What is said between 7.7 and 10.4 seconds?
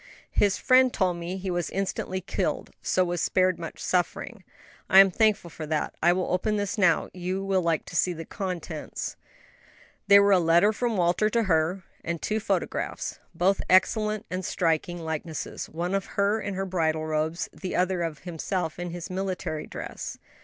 to see the contents." They were a